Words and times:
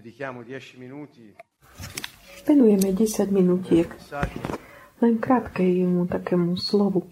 dedichiamo 0.00 0.40
10 0.40 0.80
minuti 0.80 1.36
Venujeme 2.48 2.88
10 2.96 3.28
minútiek 3.28 3.88
messaggio 3.92 4.60
len 5.00 5.16
krátkejmu 5.16 6.04
takému 6.12 6.60
slovu, 6.60 7.08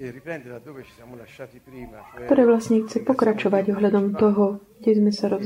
ktoré 2.28 2.42
vlastne 2.44 2.84
chce 2.84 3.00
pokračovať 3.00 3.72
ohľadom 3.72 4.12
toho, 4.12 4.60
kde 4.80 4.92
sme 5.00 5.08
sa 5.08 5.32
roz... 5.32 5.40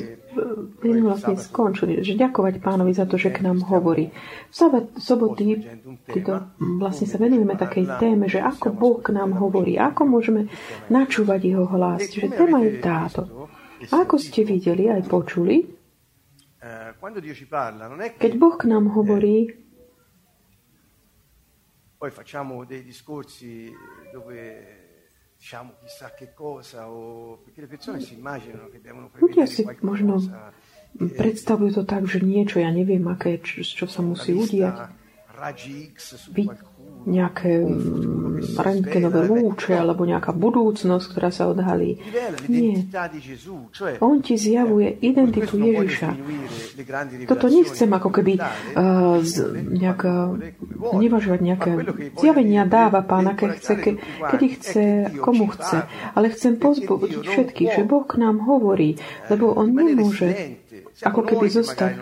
kde 0.83 0.91
sme 0.91 1.07
vlastne 1.07 1.39
skončili. 1.39 2.03
Že 2.03 2.19
ďakovať 2.19 2.59
pánovi 2.59 2.91
za 2.99 3.07
to, 3.07 3.15
že 3.15 3.31
k 3.31 3.47
nám 3.47 3.63
hovorí. 3.63 4.11
V 4.51 4.55
soboty 4.99 5.63
títo, 6.11 6.51
vlastne 6.83 7.07
sa 7.07 7.23
venujeme 7.23 7.55
takej 7.55 8.03
téme, 8.03 8.27
že 8.27 8.43
ako 8.43 8.75
Boh 8.75 8.99
k 8.99 9.15
nám 9.15 9.39
hovorí, 9.39 9.79
ako 9.79 10.03
môžeme 10.03 10.51
načúvať 10.91 11.47
jeho 11.47 11.67
hlas. 11.71 12.11
Čiže 12.11 12.43
téma 12.43 12.67
je 12.67 12.83
táto. 12.83 13.47
A 13.87 14.03
ako 14.03 14.19
ste 14.19 14.43
videli 14.43 14.91
aj 14.91 15.07
počuli, 15.07 15.82
keď 18.15 18.33
che 18.33 18.39
Boh 18.39 18.55
k 18.55 18.71
nám 18.71 18.87
hovorí, 18.95 19.51
poi 21.99 22.11
facciamo 22.11 22.65
dei 22.65 22.83
discorsi 22.83 23.71
dove 24.13 24.91
diciamo 25.39 25.75
chissà 25.83 26.15
che 26.15 26.33
cosa, 26.35 26.89
o... 26.89 27.39
perché 27.43 27.63
le 27.63 27.67
persone 27.67 27.99
si 28.01 28.15
immaginano 28.15 28.69
che 28.69 28.81
devono 28.81 29.11
prevedere 29.11 29.47
si 29.47 29.67
možno 29.83 30.23
eh, 30.23 31.11
predstavujú 31.19 31.71
to 31.73 31.83
tak, 31.83 32.07
že 32.07 32.23
niečo, 32.23 32.63
ja 32.63 32.71
neviem, 32.71 33.03
aké, 33.11 33.43
čo, 33.43 33.67
čo 33.67 33.87
sa 33.91 34.07
musí 34.07 34.31
udiať. 34.31 34.87
Vy- 36.31 36.47
nejaké 37.07 37.63
mm, 37.63 38.57
rentgenové 38.59 39.27
lúče 39.27 39.75
alebo 39.75 40.07
nejaká 40.07 40.31
budúcnosť, 40.31 41.05
ktorá 41.11 41.31
sa 41.35 41.51
odhalí. 41.51 41.99
Nie. 42.47 42.87
On 43.99 44.23
ti 44.23 44.39
zjavuje 44.39 44.99
identitu 45.03 45.59
Ježiša. 45.59 46.11
Toto 47.27 47.47
nechcem 47.51 47.91
ako 47.91 48.11
keby 48.11 48.39
uh, 48.39 49.19
z, 49.23 49.35
nejak, 49.57 50.03
nevažovať 50.97 51.41
nejaké 51.43 51.71
zjavenia 52.19 52.65
dáva 52.67 53.03
pán, 53.03 53.31
aké 53.31 53.59
chce, 53.59 53.75
ke, 53.79 53.91
kedy 54.31 54.47
chce, 54.59 54.85
komu 55.19 55.51
chce. 55.51 55.87
Ale 56.15 56.31
chcem 56.31 56.59
pozbudiť 56.59 57.23
všetkých, 57.23 57.71
že 57.79 57.83
Boh 57.87 58.07
k 58.07 58.21
nám 58.23 58.43
hovorí, 58.47 58.99
lebo 59.29 59.53
On 59.53 59.69
nemôže 59.69 60.59
ako 61.03 61.21
keby 61.27 61.47
zostať 61.51 61.93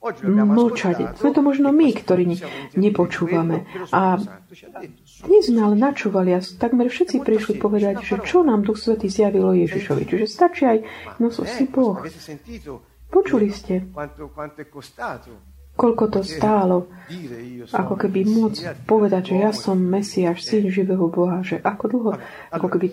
mlčať. 0.00 1.18
Sme 1.18 1.30
to 1.34 1.40
možno 1.42 1.74
my, 1.74 1.90
ktorí 1.90 2.24
ne- 2.26 2.40
nepočúvame. 2.78 3.66
A 3.90 4.22
dnes 5.26 5.44
ale 5.50 5.74
načúvali 5.74 6.30
a 6.32 6.40
takmer 6.40 6.86
všetci 6.86 7.18
prišli 7.18 7.58
povedať, 7.58 8.06
že 8.06 8.16
čo 8.22 8.46
nám 8.46 8.62
Duch 8.62 8.78
Svetý 8.78 9.10
zjavilo 9.10 9.50
Ježišovi. 9.52 10.06
Čiže 10.06 10.26
stačí 10.30 10.62
aj, 10.64 10.78
no 11.18 11.34
si 11.34 11.64
Boh. 11.66 11.98
Počuli 13.08 13.48
ste, 13.48 13.88
koľko 15.72 16.04
to 16.10 16.20
stálo, 16.26 16.90
ako 17.70 17.94
keby 17.96 18.26
môcť 18.26 18.84
povedať, 18.84 19.32
že 19.32 19.36
ja 19.38 19.50
som 19.54 19.78
Mesiáš, 19.78 20.44
syn 20.44 20.68
živého 20.68 21.06
Boha, 21.08 21.40
že 21.40 21.56
ako 21.56 21.84
dlho, 21.88 22.12
ako 22.50 22.66
keby... 22.68 22.86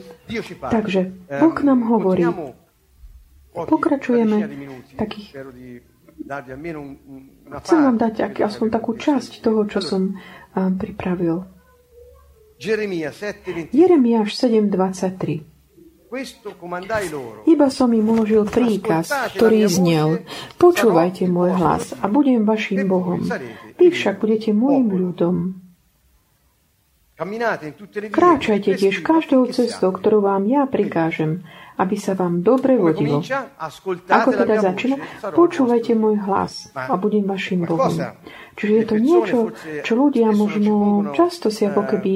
Takže 0.61 1.01
Ehm, 1.27 1.39
Boh 1.41 1.57
nám 1.65 1.81
hovorí, 1.89 2.23
Pokračujeme 3.55 4.51
takých- 4.99 5.31
chcem 7.65 7.79
vám 7.83 7.97
dať 7.99 8.15
ak, 8.31 8.35
aspoň 8.45 8.67
takú 8.71 8.95
časť 8.95 9.43
toho, 9.43 9.67
čo 9.67 9.83
som 9.83 10.15
pripravil. 10.55 11.43
Geremia 12.55 13.11
7:23 13.11 13.75
Jeremiáš 13.75 14.31
7.23 14.39 15.43
Questo 16.07 16.55
comandai 16.55 17.11
loro. 17.11 17.43
Iba 17.43 17.67
som 17.67 17.91
im 17.91 18.07
uložil 18.07 18.47
príkaz, 18.47 19.11
ktorý 19.35 19.67
znel, 19.67 20.23
počúvajte 20.55 21.27
môj 21.27 21.51
hlas 21.59 21.91
a 21.99 22.07
budem 22.07 22.47
vašim 22.47 22.87
Bohom. 22.87 23.19
Vy 23.75 23.91
však 23.91 24.23
budete 24.23 24.55
môjim 24.55 24.87
ľudom. 24.87 25.59
Kráčajte 28.15 28.79
tiež 28.79 29.03
každou 29.03 29.51
cestou, 29.51 29.91
ktorú 29.91 30.23
vám 30.23 30.47
ja 30.47 30.63
prikážem, 30.63 31.43
aby 31.81 31.95
sa 31.97 32.13
vám 32.13 32.45
dobre 32.45 32.77
vodilo. 32.77 33.25
Ako 34.11 34.29
teda 34.37 34.61
začína? 34.61 35.01
Počúvajte 35.33 35.95
vostro 35.95 36.03
môj 36.03 36.15
hlas 36.27 36.69
a 36.75 36.93
budem 36.99 37.23
vašim 37.23 37.63
Bohom. 37.63 37.95
Čiže 38.55 38.71
je 38.71 38.85
to 38.87 38.95
niečo, 38.95 39.37
čo 39.83 39.93
ľudia 39.99 40.31
možno 40.31 41.03
často 41.11 41.51
si 41.51 41.67
ako 41.67 41.83
keby 41.91 42.13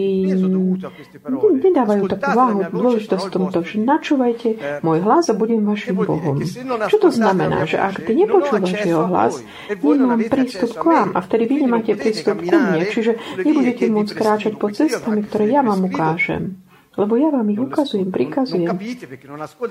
nedávajú 1.59 2.03
takú 2.07 2.29
váhu, 2.31 2.59
dôležitosť 2.71 3.25
tomto, 3.27 3.59
že 3.67 3.83
načúvajte 3.83 4.49
môj 4.79 4.99
hlas 5.03 5.27
a 5.27 5.35
budem 5.35 5.67
vašim 5.67 5.99
Bohom. 5.99 6.39
Čo 6.87 6.97
to 7.03 7.09
znamená? 7.11 7.67
Že 7.67 7.77
ak 7.83 7.95
ty 8.07 8.11
nepočúvaš 8.15 8.71
jeho 8.71 9.03
hlas, 9.11 9.43
nemám 9.83 10.21
prístup 10.31 10.71
k 10.79 10.83
vám 10.83 11.09
a 11.11 11.19
vtedy 11.19 11.43
vy 11.47 11.55
nemáte 11.67 11.91
prístup 11.99 12.39
ku 12.39 12.55
mne, 12.55 12.87
čiže 12.87 13.19
nebudete 13.43 13.91
môcť 13.91 14.13
kráčať 14.15 14.53
po 14.55 14.71
cestami, 14.71 15.27
ktoré 15.27 15.51
ja 15.51 15.59
vám 15.59 15.83
ukážem. 15.91 16.68
Lebo 16.99 17.15
ja 17.15 17.31
vám 17.31 17.47
ich 17.47 17.61
ukazujem, 17.63 18.11
prikazujem. 18.11 18.67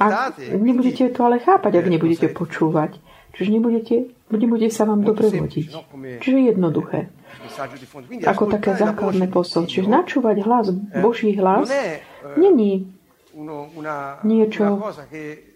A 0.01 0.33
nebudete 0.57 1.13
to 1.13 1.21
ale 1.29 1.37
chápať, 1.45 1.73
ak 1.77 1.87
nebudete 1.93 2.27
počúvať. 2.33 2.97
Čiže 3.37 3.51
nebudete, 3.53 3.97
nebude 4.33 4.67
sa 4.73 4.89
vám 4.89 5.05
dobre 5.05 5.29
vodiť. 5.29 5.69
Čiže 6.25 6.39
jednoduché. 6.57 7.13
Ako 8.25 8.49
také 8.49 8.73
základné 8.75 9.29
posol. 9.29 9.69
Čiže 9.69 9.87
načúvať 9.93 10.37
hlas, 10.43 10.67
Boží 11.05 11.37
hlas, 11.37 11.69
eh, 11.69 12.01
není 12.41 12.89
niečo 14.25 14.65
una 14.65 14.83
cosa 14.91 15.07
che 15.07 15.21
è 15.21 15.49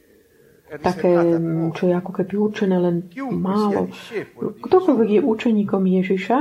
také, 0.81 1.13
mm, 1.13 1.77
čo 1.77 1.91
je 1.91 1.95
ako 1.97 2.11
keby 2.17 2.35
určené 2.39 2.77
len 2.81 2.97
málo. 3.35 3.93
Ktokoľvek 4.39 5.09
je 5.09 5.21
učeníkom 5.21 5.83
Ježiša, 5.85 6.39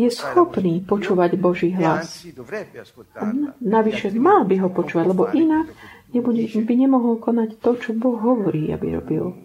je 0.00 0.08
schopný 0.08 0.80
počúvať 0.80 1.36
Boží 1.36 1.74
e 1.74 1.76
hlas. 1.76 2.24
Navyše 3.60 4.16
mal 4.16 4.48
by 4.48 4.56
ho 4.64 4.68
počúvať, 4.72 5.04
lebo 5.12 5.28
inak 5.34 5.68
nebude, 6.16 6.48
by 6.48 6.74
nemohol 6.76 7.20
konať 7.20 7.60
to, 7.60 7.76
čo 7.76 7.90
Boh 7.92 8.16
hovorí, 8.16 8.72
aby 8.72 8.96
robil. 8.96 9.36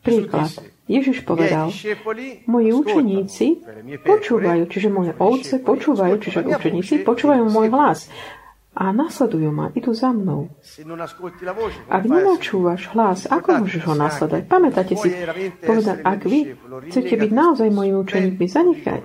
Príklad. 0.00 0.48
Ježiš 0.90 1.22
"I 1.22 1.22
miei 1.22 1.28
povedal, 1.28 1.66
moji 2.50 2.70
učeníci 2.74 3.46
počúvajú, 4.02 4.62
čiže 4.66 4.88
moje 4.90 5.12
miei 5.14 5.22
ovce 5.22 5.62
počúvajú, 5.62 6.14
čiže 6.18 6.40
učeníci 6.42 6.94
počúvajú 7.06 7.46
môj 7.46 7.68
hlas 7.70 8.10
a 8.70 8.94
nasledujú 8.94 9.50
ma, 9.50 9.74
idú 9.74 9.90
za 9.90 10.14
mnou. 10.14 10.46
Ak 11.90 12.02
nenačúvaš 12.06 12.94
hlas, 12.94 13.26
ako 13.26 13.66
môžeš 13.66 13.82
ho 13.82 13.94
nasledovať? 13.98 14.42
Pamätáte 14.46 14.94
si, 14.94 15.10
povedať, 15.58 15.98
ak 16.06 16.20
vy 16.22 16.54
chcete 16.86 17.14
byť 17.18 17.30
naozaj 17.34 17.66
mojimi 17.66 17.98
učeníkmi, 17.98 18.46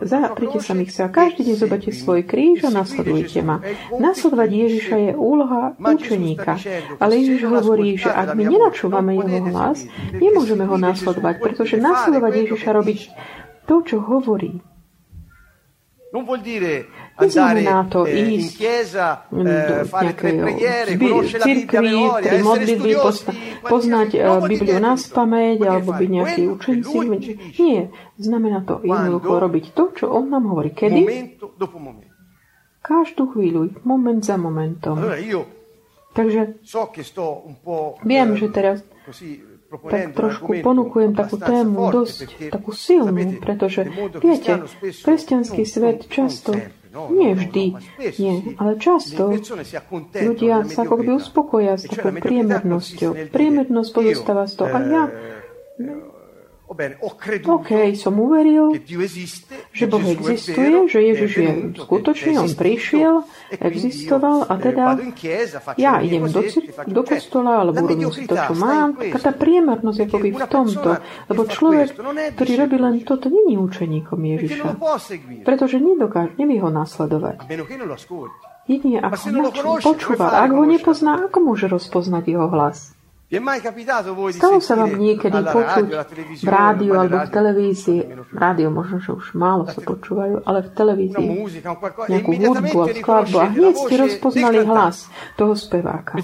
zaprite 0.06 0.62
sa 0.62 0.78
mi 0.78 0.86
a 0.86 1.08
každý 1.09 1.50
deň 1.50 1.56
zoberte 1.58 1.90
svoj 1.90 2.22
kríž 2.30 2.70
a 2.70 2.70
nasledujte 2.70 3.42
ma. 3.42 3.58
Nasledovať 3.90 4.50
Ježiša 4.54 4.96
je 5.02 5.12
úloha 5.18 5.74
učeníka. 5.81 6.62
Ale 7.02 7.18
Ježiš 7.25 7.50
hovorí, 7.50 7.98
že 7.98 8.14
ak 8.14 8.38
my 8.38 8.46
nenačúvame 8.46 9.18
jeho 9.18 9.50
hlas, 9.50 9.81
nemôžeme 10.14 10.70
ho 10.70 10.78
nasledovať, 10.78 11.42
pretože 11.42 11.81
nasledovať 11.81 12.31
Ježiša 12.46 12.70
robiť 12.70 13.00
to, 13.66 13.81
čo 13.81 13.98
hovorí. 13.98 14.62
Neznamená 17.16 17.88
to 17.88 18.03
ísť 18.03 18.59
do 19.31 19.48
Bibbia 20.84 21.24
a 21.31 21.40
cirkvi, 21.48 21.96
pri 22.20 22.38
modlitby 22.44 22.92
poznať 23.64 24.09
Bibliu 24.44 24.84
na 24.84 25.00
spameť, 25.00 25.64
alebo 25.64 25.96
byť 25.96 26.09
nejaký 26.12 26.42
učenci. 26.52 26.96
Nie, 27.56 27.88
znamená 28.20 28.68
to 28.68 28.84
jednoducho 28.84 29.31
robiť 29.40 29.66
to, 29.72 29.84
čo 29.96 30.06
on 30.12 30.28
nám 30.28 30.52
hovorí. 30.52 30.75
Kedy? 30.75 31.08
Každú 32.84 33.31
chvíľu, 33.31 33.80
moment 33.88 34.20
za 34.20 34.36
momentom. 34.36 35.00
Takže 36.16 36.64
viem, 38.04 38.30
že 38.36 38.48
teraz 38.52 38.84
tak 39.92 40.16
trošku 40.16 40.64
ponukujem 40.64 41.12
takú 41.16 41.36
tému 41.36 41.92
dosť 41.92 42.51
takú 42.54 42.72
silnú, 42.72 43.39
pretože 43.44 43.88
viete, 44.24 44.63
kresťanský 45.04 45.63
svet 45.68 46.07
často, 46.07 46.56
nie 47.12 47.31
no, 47.31 47.36
no, 47.36 47.39
vždy, 47.44 47.65
ma 47.75 47.81
spesso 47.83 48.19
nie, 48.24 48.36
ale 48.56 48.71
často 48.80 49.24
ľudia 50.15 50.56
sa 50.71 50.80
ako 50.88 50.95
keby 51.03 51.12
uspokoja 51.19 51.74
s 51.75 51.83
E 51.86 51.92
takou 51.92 52.15
priemernosťou. 52.15 53.12
Priemernosť 53.36 53.89
pozostáva 53.92 54.47
z 54.47 54.53
toho. 54.56 54.71
A 54.71 54.80
ja, 54.88 55.03
OK, 56.65 57.94
som 57.94 58.17
uveril, 58.17 58.73
že 59.69 59.85
Boh 59.85 60.01
existuje, 60.01 60.89
že 60.89 61.00
Ježiš 61.00 61.31
je 61.38 61.51
skutočný, 61.77 62.33
on 62.41 62.50
prišiel, 62.57 63.21
existoval 63.53 64.50
a 64.50 64.53
eh, 64.57 64.63
teda 64.65 64.85
ja 65.77 66.01
idem 66.01 66.25
do, 66.25 66.41
do 66.89 67.01
kostola 67.06 67.62
alebo 67.62 67.85
la 67.85 67.85
robím 67.85 68.09
si 68.09 68.25
to, 68.25 68.33
čo 68.33 68.53
mám. 68.57 68.97
Taká 68.97 69.19
tá 69.29 69.31
priemernosť 69.38 69.97
je 70.01 70.06
akoby 70.09 70.29
v 70.33 70.41
tomto. 70.50 70.89
Lebo 71.29 71.41
človek, 71.45 71.88
è 71.94 72.33
ktorý 72.33 72.51
robí 72.65 72.77
len 72.81 72.95
toto, 73.06 73.29
není 73.29 73.62
učeníkom 73.62 74.17
Ježiša. 74.17 74.65
seguire, 74.97 75.45
Pretože 75.45 75.77
nedokáže, 75.77 76.33
nevie 76.41 76.57
ho 76.65 76.73
nasledovať. 76.73 77.45
ascolti. 77.94 78.38
Jedine 78.65 78.97
Ma 78.97 79.13
ak 79.13 79.21
se 79.21 79.29
ho 79.29 79.53
počúva, 79.77 80.41
ak 80.41 80.50
ho 80.50 80.65
nepozná, 80.65 81.29
ako 81.29 81.38
môže 81.53 81.69
rozpoznať 81.69 82.33
jeho 82.33 82.50
hlas? 82.50 82.97
Stalo 84.36 84.58
sa 84.64 84.74
vám 84.80 84.96
niekedy 84.96 85.40
počuť 85.44 85.88
v 86.42 86.48
rádiu 86.48 86.94
alebo 86.96 87.22
v 87.24 87.30
televízii, 87.30 88.02
v 88.32 88.38
rádiu 88.38 88.70
možno, 88.72 89.04
že 89.04 89.12
už 89.12 89.36
málo 89.36 89.68
sa 89.68 89.80
počúvajú, 89.82 90.46
ale 90.46 90.66
v 90.66 90.70
televízii 90.72 91.30
nejakú 92.08 92.32
hudbu 92.32 92.78
a 92.82 92.88
skladbu 92.96 93.38
a 93.40 93.48
hneď 93.52 93.74
ste 93.76 93.96
rozpoznali 94.00 94.60
hlas 94.64 95.10
toho 95.36 95.54
speváka. 95.54 96.16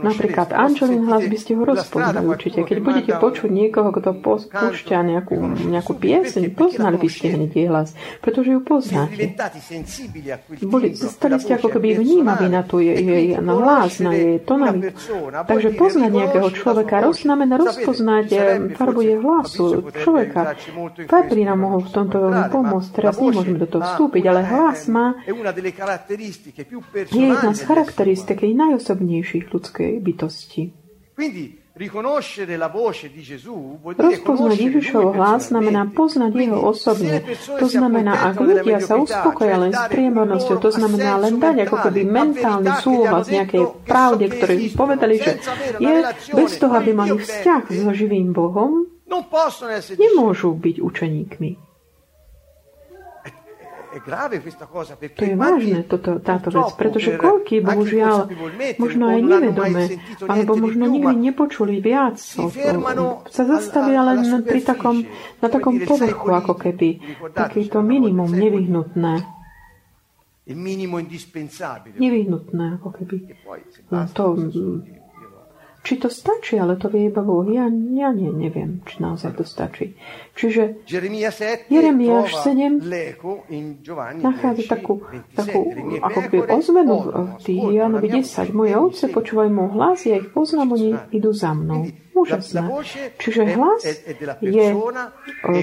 Napríklad 0.00 0.48
Angelin 0.54 1.04
hlas 1.04 1.24
by 1.28 1.36
ste 1.38 1.52
ho 1.58 1.62
rozpoznali 1.64 2.26
určite. 2.26 2.64
Keď 2.64 2.78
budete 2.80 3.12
počuť 3.20 3.50
niekoho, 3.50 3.92
kto 3.92 4.10
púšťa 4.22 4.98
nejakú, 5.04 5.36
nejakú 5.68 5.92
pieseň, 5.98 6.54
poznali 6.54 6.96
by 6.96 7.08
ste 7.10 7.26
hneď 7.34 7.50
jej 7.52 7.68
hlas, 7.68 7.92
pretože 8.24 8.54
ju 8.54 8.60
poznáte. 8.64 9.36
Boli, 10.64 10.96
stali 10.96 11.36
ste 11.42 11.58
ako 11.58 11.68
keby 11.68 12.00
vnímaví 12.00 12.46
na, 12.48 12.62
tu 12.64 12.80
jej, 12.80 12.96
jej, 12.98 13.26
na 13.38 13.54
hlas, 13.58 14.00
na 14.00 14.12
jej 14.14 14.40
tonalitu. 14.42 14.94
Takže 15.44 15.73
poznať 15.74 16.10
nejakého 16.10 16.48
človeka 16.54 17.02
roz, 17.02 17.26
znamená 17.26 17.58
rozpoznať 17.58 18.26
farbu 18.78 19.00
jeho 19.02 19.22
hlasu 19.22 19.90
človeka. 19.90 20.54
Fabri 21.10 21.42
nám 21.44 21.66
mohol 21.66 21.82
v 21.84 21.90
tomto 21.90 22.16
veľmi 22.22 22.44
pomôcť. 22.48 22.88
Teraz 22.94 23.18
nemôžeme 23.18 23.58
do 23.58 23.68
toho 23.68 23.82
vstúpiť, 23.82 24.22
ale 24.30 24.40
hlas 24.46 24.86
má 24.86 25.18
je 27.10 27.24
jedna 27.28 27.50
z 27.52 27.60
charakteristik 27.66 28.38
najosobnejších 28.44 29.50
ľudskej 29.50 29.98
bytosti. 30.00 30.62
Rozpoznať 33.98 34.58
Ježišov 34.62 35.10
hlas 35.18 35.50
znamená 35.50 35.90
poznať 35.90 36.30
jeho 36.30 36.58
osobne. 36.70 37.26
To 37.58 37.66
znamená, 37.66 38.30
ak 38.30 38.38
ľudia 38.38 38.78
sa 38.78 38.94
uspokoja 38.94 39.58
len 39.58 39.74
s 39.74 39.82
priemernosťou, 39.90 40.62
to 40.62 40.70
znamená 40.70 41.18
len 41.18 41.42
dať 41.42 41.66
ako 41.66 41.76
keby 41.90 42.06
mentálny 42.06 42.78
súhlas 42.78 43.26
nejakej 43.26 43.74
pravde, 43.90 44.30
ktoré 44.30 44.54
povedali, 44.70 45.18
že 45.18 45.42
je 45.82 45.94
bez 46.30 46.62
toho, 46.62 46.78
aby 46.78 46.94
mali 46.94 47.18
vzťah 47.18 47.66
so 47.66 47.90
živým 47.90 48.30
Bohom, 48.30 48.86
nemôžu 49.98 50.54
byť 50.54 50.76
učeníkmi. 50.78 51.73
To 53.94 55.24
je 55.24 55.36
vážne, 55.38 55.86
toto, 55.86 56.18
táto 56.18 56.50
vec, 56.50 56.74
pretože 56.74 57.14
koľky, 57.14 57.62
bohužiaľ, 57.62 58.26
možno 58.76 59.04
aj 59.06 59.20
nevedome, 59.22 59.82
alebo 60.26 60.58
možno 60.58 60.84
nikdy 60.90 61.14
nepočuli 61.30 61.78
viac 61.78 62.18
o 62.40 62.50
tom, 62.50 62.82
sa 63.30 63.42
zastavia 63.46 64.02
len 64.02 64.42
pri 64.42 64.60
takom, 64.66 65.06
na 65.38 65.48
takom 65.52 65.78
povrchu, 65.86 66.28
ako 66.34 66.54
keby, 66.58 66.88
takýto 67.30 67.84
minimum 67.86 68.34
nevyhnutné. 68.34 69.22
Nevyhnutné, 71.94 72.64
ako 72.82 72.88
keby. 72.92 73.16
No 73.88 74.04
to 74.10 74.24
či 75.84 76.00
to 76.00 76.08
stačí, 76.08 76.56
ale 76.56 76.80
to 76.80 76.88
vie 76.88 77.12
iba 77.12 77.20
Boh. 77.20 77.44
Ja, 77.44 77.68
ja 77.68 78.08
nie, 78.10 78.32
neviem, 78.32 78.80
či 78.88 79.04
naozaj 79.04 79.36
to 79.36 79.44
stačí. 79.44 79.92
Čiže 80.32 80.88
Jeremiáš 80.88 82.30
7 82.40 82.80
nachádza 84.24 84.64
takú, 84.64 85.04
takú 85.36 85.60
ako 86.00 86.18
keby 86.24 86.38
ozvenu 86.48 86.96
v 87.36 87.40
tých 87.44 87.62
Janovi 87.68 88.08
10. 88.24 88.56
Moje 88.56 88.72
ovce 88.80 89.04
počúvajú 89.12 89.50
môj 89.52 89.68
hlas, 89.76 90.08
ja 90.08 90.16
ich 90.16 90.32
poznám, 90.32 90.72
oni 90.72 90.96
idú 91.12 91.36
za 91.36 91.52
mnou. 91.52 91.84
Úžasné. 92.14 92.62
Čiže 93.18 93.42
hlas 93.58 93.82
je, 94.38 94.66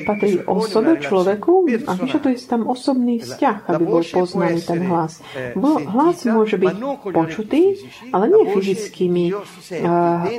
patrí 0.04 0.44
osobe, 0.44 1.00
človeku 1.00 1.64
a 1.88 1.92
vyžaduje 1.96 2.36
sa 2.36 2.60
tam 2.60 2.68
osobný 2.68 3.24
vzťah, 3.24 3.72
aby 3.72 3.84
bol 3.88 4.04
poznaný 4.04 4.60
ten 4.60 4.84
hlas. 4.84 5.24
Hlas 5.56 6.28
môže 6.28 6.60
byť 6.60 6.76
počutý, 7.16 7.80
ale 8.12 8.28
nie 8.28 8.44
fyzickými 8.52 9.24
uh, 9.32 9.40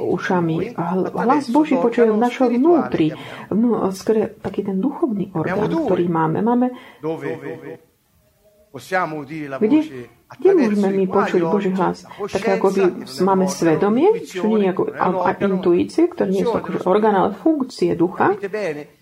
ušami. 0.04 0.76
Hlas 1.16 1.48
Boží 1.48 1.80
počuje 1.80 2.12
v 2.12 2.20
našom 2.20 2.52
vnútri. 2.52 3.16
No, 3.48 3.88
skôr 3.96 4.36
taký 4.44 4.68
ten 4.68 4.84
duchovný 4.84 5.32
orgán, 5.32 5.64
ktorý 5.64 6.06
máme. 6.12 6.44
Máme 6.44 6.76
kde, 9.60 9.80
kde 10.38 10.50
môžeme 10.56 10.88
my 11.02 11.05
počuť 11.11 11.40
Boží 11.44 11.70
hlas? 11.75 12.06
Tak 12.06 12.61
ako 12.61 12.67
by 12.73 12.82
máme 13.25 13.46
svedomie, 13.50 14.25
čo 14.25 14.49
nie 14.49 14.70
ako 14.70 14.93
a, 14.94 15.06
a 15.29 15.31
intuície, 15.37 16.08
ktoré 16.08 16.31
nie 16.31 16.44
sú 16.46 16.55
akože 16.56 16.84
orgán, 16.88 17.17
ale 17.19 17.37
funkcie 17.37 17.93
ducha. 17.99 18.37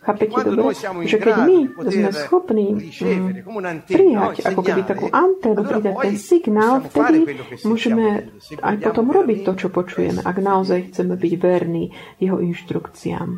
Chápete 0.00 0.38
dobre? 0.42 0.72
Že 1.06 1.16
keď 1.20 1.36
my 1.44 1.58
sme 1.92 2.10
schopní 2.16 2.66
mm, 2.72 3.84
prijať 3.84 4.36
ako 4.48 4.60
keby 4.64 4.82
takú 4.88 5.06
anténu, 5.12 5.60
pridať 5.68 5.94
ten 6.00 6.16
signál, 6.16 6.80
vtedy 6.88 7.36
môžeme 7.68 8.32
aj 8.64 8.74
potom 8.80 9.06
robiť 9.12 9.38
to, 9.44 9.52
čo 9.54 9.68
počujeme, 9.68 10.24
ak 10.24 10.36
naozaj 10.40 10.90
chceme 10.90 11.14
byť 11.20 11.32
verní 11.36 11.92
jeho 12.16 12.40
inštrukciám. 12.40 13.28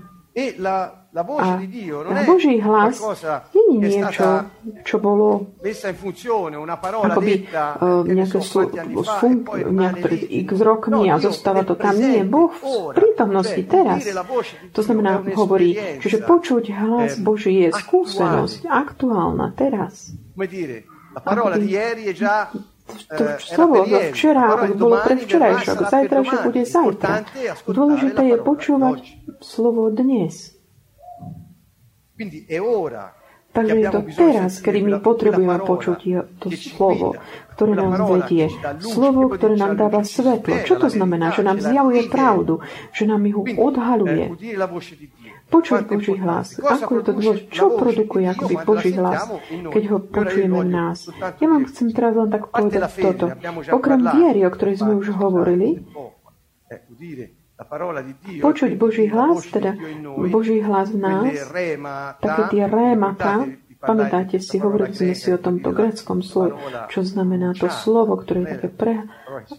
A 1.12 1.60
Boží 2.24 2.56
hlas 2.64 2.96
nie 3.52 3.84
je 3.84 4.00
niečo, 4.00 4.48
čo 4.80 4.96
bolo 4.96 5.52
akoby 7.04 7.52
uh, 7.52 8.00
nejaké 8.08 8.40
sú, 8.40 8.72
fun, 9.20 9.44
nejak 9.44 9.96
pred 10.00 10.24
x 10.24 10.48
rokmi 10.56 11.12
a 11.12 11.20
zostáva 11.20 11.68
to 11.68 11.76
tam. 11.76 12.00
Nie, 12.00 12.24
Boh 12.24 12.48
v 12.48 12.96
prítomnosti 12.96 13.60
teraz. 13.68 14.08
To 14.72 14.80
znamená, 14.80 15.20
hovorí, 15.36 15.76
čiže 16.00 16.24
počuť 16.24 16.72
hlas 16.72 17.20
Boží 17.20 17.60
je 17.60 17.76
skúsenosť 17.76 18.64
aktuálna 18.64 19.52
teraz. 19.52 20.16
Akoby, 21.12 21.76
to 23.12 23.24
slovo 23.36 23.84
zo 23.84 24.00
včera 24.10 24.48
bolo 24.74 24.96
pre 25.04 25.20
včerajšok, 25.20 25.78
zajtrajšok 25.92 26.40
bude 26.48 26.62
zajtra. 26.64 27.28
Dôležité 27.68 28.22
je 28.32 28.36
počúvať 28.40 29.00
slovo 29.44 29.92
dnes. 29.92 30.51
Takže 33.52 33.76
je 33.76 33.88
to 33.92 34.00
teraz, 34.16 34.64
kedy 34.64 34.80
my 34.80 34.92
potrebujeme 35.04 35.60
počuť 35.60 36.00
to 36.40 36.48
slovo, 36.56 37.20
ktoré 37.52 37.76
nám 37.76 38.00
vedie. 38.08 38.48
Slovo, 38.80 39.28
ktoré 39.28 39.60
nám 39.60 39.76
dáva 39.76 40.00
svetlo. 40.08 40.64
Čo 40.64 40.80
to 40.80 40.88
znamená? 40.88 41.36
Že 41.36 41.42
nám 41.44 41.58
zjavuje 41.60 42.08
pravdu, 42.08 42.64
že 42.96 43.04
nám 43.04 43.20
ju 43.28 43.44
odhaluje. 43.60 44.32
Počuť 45.52 45.84
Boží 45.84 46.16
hlas. 46.16 46.56
Ako 46.56 46.90
je 46.96 47.02
to 47.04 47.12
dôležité? 47.12 47.52
Čo 47.52 47.76
produkuje 47.76 48.24
akoby 48.24 48.56
Boží 48.64 48.96
hlas, 48.96 49.28
keď 49.52 49.82
ho 49.92 49.98
počujeme 50.00 50.56
v 50.64 50.68
nás? 50.72 51.12
Ja 51.20 51.46
vám 51.52 51.68
chcem 51.68 51.92
teraz 51.92 52.16
len 52.16 52.32
tak 52.32 52.48
povedať 52.48 52.88
toto. 53.04 53.36
Okrem 53.68 54.00
viery, 54.16 54.48
o 54.48 54.50
ktorej 54.50 54.80
sme 54.80 54.96
už 54.96 55.12
hovorili, 55.12 55.84
počuť 58.40 58.70
Boží 58.76 59.06
hlas, 59.08 59.46
teda 59.48 59.74
Boží 60.30 60.62
hlas 60.62 60.90
v 60.92 60.98
nás, 60.98 61.32
také 62.18 62.42
tie 62.52 62.64
rémata, 62.68 63.46
pamätáte 63.82 64.38
si, 64.38 64.62
hovorili 64.62 64.94
sme 64.94 65.14
si 65.18 65.28
o 65.34 65.38
tomto 65.42 65.74
greckom 65.74 66.22
slove, 66.22 66.54
čo 66.86 67.02
znamená 67.02 67.52
to 67.58 67.66
slovo, 67.66 68.14
ktoré 68.14 68.46
je 68.46 68.48
také 68.56 68.68
pre, 68.70 68.94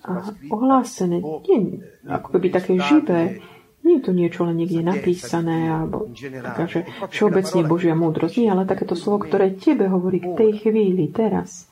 a 0.08 0.12
ohlásené, 0.48 1.20
nie 1.20 1.84
ako 2.08 2.39
keby 2.39 2.48
také 2.50 2.80
živé, 2.80 3.44
nie 3.84 4.00
je 4.00 4.04
to 4.08 4.12
niečo 4.16 4.48
len 4.48 4.56
niekde 4.63 4.80
napísané, 4.80 5.68
alebo 5.68 6.08
taká, 6.16 6.72
že 6.72 6.88
všeobecne 7.12 7.68
Božia 7.68 7.94
múdrosť, 8.00 8.36
nie, 8.39 8.48
ale 8.48 8.63
takéto 8.63 8.96
slovo, 8.96 9.27
ktoré 9.27 9.60
tebe 9.60 9.92
hovorí 9.92 10.24
k 10.24 10.39
tej 10.39 10.51
chvíli, 10.63 11.12
teraz. 11.12 11.68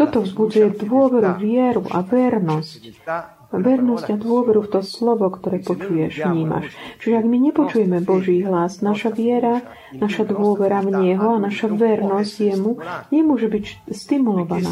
Toto 0.00 0.18
vzbudzuje 0.24 0.80
dôveru, 0.80 1.38
vieru 1.38 1.84
a 1.92 2.00
vernosť 2.02 2.80
vernosť 3.50 4.14
a 4.14 4.16
dôveru 4.16 4.62
v 4.62 4.70
to 4.70 4.80
slovo, 4.86 5.26
ktoré 5.26 5.58
počuješ, 5.58 6.22
vnímaš. 6.22 6.70
Čiže 7.02 7.14
ak 7.18 7.26
my 7.26 7.38
nepočujeme 7.50 7.98
Boží 8.06 8.46
hlas, 8.46 8.78
naša 8.78 9.10
viera, 9.10 9.66
naša 9.90 10.22
dôvera 10.22 10.78
v 10.86 10.94
Neho 10.94 11.34
a 11.34 11.42
naša 11.42 11.66
vernosť 11.66 12.34
Jemu 12.38 12.72
nemôže 13.10 13.50
byť 13.50 13.90
stimulovaná. 13.90 14.70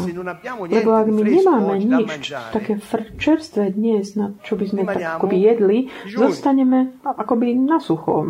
Lebo 0.71 0.89
ak 0.95 1.07
my 1.11 1.21
nemáme 1.27 1.75
nič 1.83 2.31
také 2.55 2.79
čerstvé 3.19 3.75
dnes, 3.75 4.15
na 4.15 4.31
čo 4.47 4.55
by 4.55 4.65
sme 4.71 4.81
tak 4.87 5.19
akoby 5.19 5.37
jedli, 5.43 5.77
zostaneme 6.07 6.95
akoby 7.03 7.59
na 7.59 7.83
suchom 7.83 8.27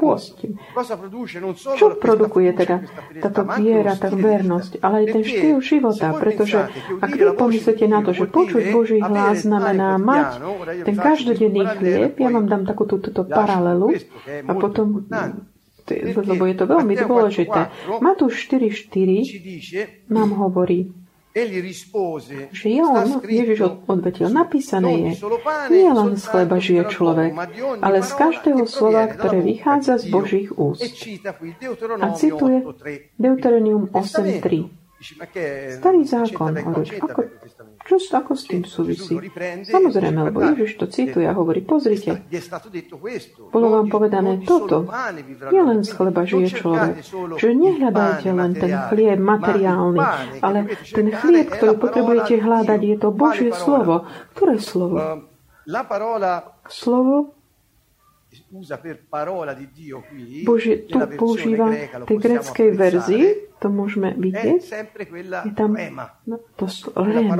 pôsti. 0.00 0.56
Čo 1.76 2.00
produkuje 2.00 2.56
teda 2.56 2.80
táto 3.20 3.44
viera, 3.60 3.92
tá 4.00 4.08
vernosť, 4.08 4.80
ale 4.80 5.04
aj 5.04 5.06
ten 5.20 5.22
štýl 5.22 5.58
života, 5.60 6.16
pretože 6.16 6.72
ak 6.96 7.10
vy 7.12 7.36
pomyslíte 7.36 7.84
na 7.84 8.00
to, 8.00 8.16
že 8.16 8.24
počuť 8.24 8.72
Boží 8.72 8.96
hlas 8.96 9.44
znamená 9.44 9.81
znamená 9.82 9.98
mať 9.98 10.28
ten 10.86 10.96
každodenný 10.96 11.62
chlieb, 11.78 12.12
ja 12.18 12.28
vám 12.30 12.46
dám 12.46 12.62
takú 12.64 12.86
túto 12.86 13.26
paralelu 13.26 13.98
a 14.46 14.52
potom 14.54 15.02
lebo 16.22 16.46
je 16.46 16.54
to 16.54 16.64
veľmi 16.70 16.94
dôležité. 16.94 17.60
Matúš 17.98 18.46
4.4 18.46 20.14
nám 20.14 20.30
hovorí, 20.38 20.94
že 22.52 22.68
je 22.68 22.82
on, 22.84 23.24
Ježiš 23.24 23.88
odvetil, 23.88 24.28
napísané 24.28 25.16
je, 25.16 25.26
nie 25.72 25.88
len 25.88 26.20
z 26.20 26.24
chleba 26.28 26.60
žije 26.60 26.92
človek, 26.92 27.32
ale 27.80 28.04
z 28.04 28.10
každého 28.14 28.62
slova, 28.68 29.08
ktoré 29.08 29.40
vychádza 29.40 29.96
z 29.96 30.12
Božích 30.12 30.48
úst. 30.54 30.84
A 31.98 32.06
cituje 32.14 32.62
Deuteronomium 33.16 33.88
8.3. 33.90 34.82
Starý 35.82 36.06
zákon, 36.06 36.52
hovoríš, 36.52 37.00
ako, 37.02 37.20
Čo 37.82 37.98
ako 37.98 38.32
s 38.38 38.46
tým 38.46 38.62
súvisí? 38.62 39.18
Samozrejme, 39.66 40.30
lebo 40.30 40.38
Ježiš 40.54 40.78
to 40.78 40.86
cituje 40.86 41.26
a 41.26 41.34
hovorí, 41.34 41.66
pozrite, 41.66 42.22
bolo 43.50 43.66
vám 43.74 43.90
povedané 43.90 44.38
toto. 44.46 44.86
Nie 45.50 45.62
len 45.66 45.82
z 45.82 45.90
chleba 45.90 46.22
žije 46.22 46.48
človek. 46.62 47.02
Že 47.42 47.48
nehľadajte 47.58 48.28
len 48.30 48.50
ten 48.54 48.72
chlieb 48.90 49.18
materiálny, 49.18 50.00
ale 50.38 50.58
ten 50.94 51.06
chlieb, 51.10 51.50
ktorý 51.50 51.74
potrebujete 51.78 52.38
hľadať, 52.38 52.80
je 52.80 52.96
to 53.02 53.08
Božie 53.10 53.50
slovo. 53.50 54.06
Ktoré 54.34 54.62
slovo? 54.62 55.26
Slovo 56.70 57.34
Bože, 60.48 60.72
tu 60.88 60.98
používa 61.20 61.68
tej 62.08 62.16
greckej 62.16 62.70
verzii, 62.72 63.51
to 63.62 63.70
môžeme 63.70 64.10
vidieť, 64.18 64.58
je 65.46 65.52
tam 65.54 65.78
no, 66.26 66.36
to, 66.58 66.66
réma, 66.98 67.38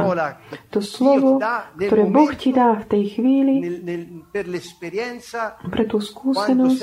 to 0.71 0.79
slovo, 0.79 1.43
ktoré 1.75 2.07
Boh 2.07 2.31
ti 2.39 2.55
dá 2.55 2.79
v 2.79 2.85
tej 2.87 3.05
chvíli 3.19 3.55
pre 5.67 5.85
tú 5.91 5.99
skúsenosť, 5.99 6.79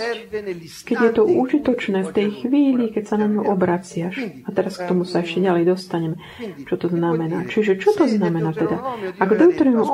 keď 0.84 0.98
je 1.00 1.12
to 1.16 1.24
užitočné 1.24 2.04
v 2.04 2.12
tej 2.12 2.28
chvíli, 2.44 2.92
keď 2.92 3.04
sa 3.08 3.16
na 3.16 3.32
ňu 3.32 3.48
obraciaš. 3.48 4.20
A 4.44 4.52
teraz 4.52 4.76
k 4.76 4.92
tomu 4.92 5.08
sa 5.08 5.24
ešte 5.24 5.40
ďalej 5.40 5.72
dostaneme, 5.72 6.20
čo 6.68 6.76
to 6.76 6.92
znamená. 6.92 7.48
Čiže 7.48 7.80
čo 7.80 7.96
to 7.96 8.12
znamená 8.12 8.52
teda? 8.52 8.76
Ak 9.16 9.30
Deuteronom 9.40 9.88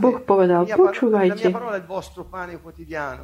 Boh 0.00 0.18
povedal, 0.24 0.64
počúvajte, 0.64 1.52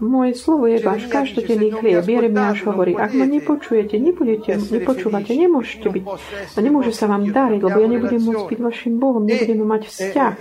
moje 0.05 0.33
slovo 0.37 0.69
je 0.69 0.79
váš 0.85 1.09
každodenný 1.09 1.73
chlieb. 1.73 2.05
Jeremiáš 2.05 2.69
hovorí, 2.69 2.93
ak 2.93 3.17
ma 3.17 3.25
nepočujete, 3.25 3.97
nebudete, 3.97 4.61
nepočúvate, 4.61 5.33
nemôžete 5.33 5.54
byť. 5.63 6.05
A 6.57 6.59
nemôže 6.59 6.91
sa 6.91 7.07
vám 7.07 7.29
dariť, 7.29 7.61
lebo 7.63 7.77
ja 7.79 7.89
nebudem 7.91 8.23
môcť 8.25 8.45
byť 8.51 8.61
vašim 8.65 8.95
Bohom, 8.99 9.23
nebudeme 9.23 9.63
mať 9.63 9.83
vzťah. 9.87 10.33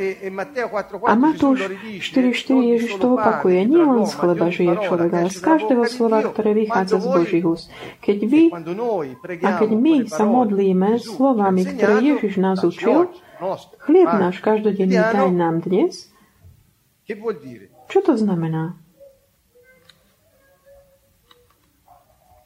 A 1.05 1.13
Matúš 1.13 1.69
4.4 2.01 2.71
Ježiš 2.73 2.91
to 2.97 3.19
opakuje. 3.19 3.67
Nie 3.67 3.83
len 3.85 4.07
z 4.09 4.13
chleba 4.17 4.47
žije 4.49 4.73
človek, 4.87 5.11
ale 5.13 5.29
z 5.29 5.39
každého 5.43 5.83
slova, 5.85 6.19
ktoré 6.25 6.57
vychádza 6.57 6.97
z 7.03 7.07
Božích 7.11 7.45
úst. 7.45 7.65
Keď 8.01 8.17
vy 8.25 8.43
a 9.43 9.49
keď 9.61 9.71
my 9.75 9.95
sa 10.09 10.25
modlíme 10.25 10.97
slovami, 10.97 11.61
ktoré 11.67 12.01
Ježiš 12.01 12.41
nás 12.41 12.63
učil, 12.65 13.13
chlieb 13.83 14.09
náš 14.09 14.39
každodenný 14.39 14.97
daj 14.97 15.29
nám 15.29 15.61
dnes, 15.61 16.09
čo 17.91 17.99
to 17.99 18.15
znamená? 18.15 18.79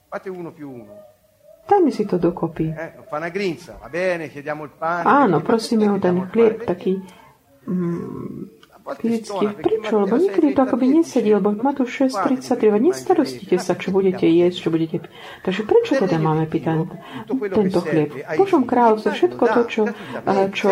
Fate 0.10 0.32
uno 0.34 0.50
più 0.52 0.72
uno. 0.72 1.07
Dajme 1.68 1.92
si 1.92 2.08
to 2.08 2.16
dokopy. 2.16 2.72
Áno, 5.04 5.44
prosíme 5.44 5.92
o 5.92 6.00
ten 6.00 6.24
chlieb 6.32 6.64
taký 6.64 7.04
mm, 7.68 8.57
fyzicky. 8.96 9.46
Prečo? 9.60 9.94
Lebo 10.08 10.16
niekedy 10.16 10.56
to 10.56 10.62
akoby 10.64 10.86
nesedí, 11.02 11.36
lebo 11.36 11.52
Matúš 11.52 12.08
6.33, 12.08 12.80
nestarostite 12.80 13.56
sa, 13.60 13.76
čo 13.76 13.92
budete 13.92 14.24
jesť, 14.24 14.58
čo 14.64 14.70
budete. 14.72 15.04
Takže 15.44 15.62
prečo 15.68 16.00
teda 16.00 16.16
máme 16.22 16.48
pýtať 16.48 16.88
tento 17.52 17.80
chlieb? 17.84 18.16
V 18.16 18.40
Božom 18.40 18.64
kráľovstve 18.64 19.12
všetko 19.12 19.44
to, 19.44 19.62
čo, 19.68 19.82
čo 20.54 20.68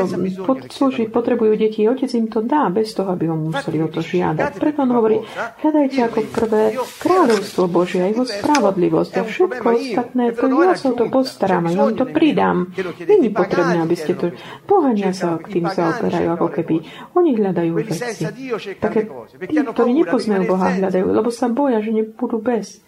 slúži, 0.72 1.10
potrebujú 1.12 1.60
deti, 1.60 1.84
otec 1.84 2.12
im 2.15 2.31
to 2.31 2.39
dá, 2.45 2.72
bez 2.72 2.95
toho, 2.95 3.12
aby 3.12 3.27
ho 3.27 3.36
museli 3.36 3.81
o 3.84 3.89
to 3.91 4.00
žiadať. 4.00 4.51
Preto 4.55 4.86
on 4.86 4.91
hovorí, 4.95 5.19
hľadajte 5.65 6.00
ako 6.05 6.19
prvé 6.31 6.63
kráľovstvo 7.01 7.63
Božie 7.67 8.05
a 8.05 8.07
jeho 8.13 8.24
spravodlivosť 8.24 9.13
a 9.17 9.24
všetko 9.25 9.65
ostatné, 9.65 10.24
to 10.38 10.45
ja 10.62 10.77
sa 10.77 10.93
to 10.93 11.10
postaram 11.10 11.67
a 11.67 11.69
ja 11.74 11.81
vám 11.84 11.98
to 11.98 12.05
pridám. 12.07 12.69
Není 13.01 13.34
potrebné, 13.34 13.81
aby 13.81 13.95
ste 13.98 14.13
to... 14.13 14.31
Pohania 14.69 15.12
sa 15.12 15.41
k 15.41 15.60
tým 15.60 15.65
zaoperajú, 15.65 16.27
ako 16.38 16.48
keby 16.53 16.75
oni 17.17 17.31
hľadajú 17.38 17.72
veci 17.74 18.05
veci. 18.06 19.56
Ktorí 19.56 19.92
nepoznajú 20.06 20.44
Boha, 20.46 20.68
hľadajú, 20.78 21.06
lebo 21.10 21.30
sa 21.34 21.48
boja, 21.50 21.82
že 21.82 21.92
nebudú 21.92 22.38
bez. 22.38 22.86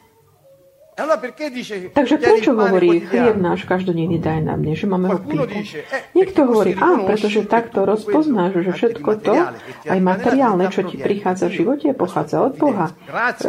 Takže 0.98 2.16
prečo 2.18 2.58
hovorí 2.58 3.06
chlieb 3.06 3.38
náš 3.38 3.70
každodenný 3.70 4.18
daj 4.18 4.50
nám 4.50 4.66
mne, 4.66 4.74
že 4.74 4.86
máme 4.90 5.14
ho 5.14 5.22
piť? 5.22 5.46
Eh, 5.94 6.10
Niekto 6.18 6.50
hovorí, 6.50 6.74
a 6.74 7.06
pretože 7.06 7.46
takto 7.46 7.86
rozpoznáš, 7.86 8.66
že 8.66 8.72
všetko 8.74 9.10
to, 9.22 9.38
aj 9.86 10.00
materiálne, 10.02 10.66
čo 10.74 10.82
ti 10.90 10.98
prichádza 10.98 11.54
v 11.54 11.62
živote, 11.62 11.94
pochádza 11.94 12.42
od 12.42 12.58
Boha. 12.58 12.98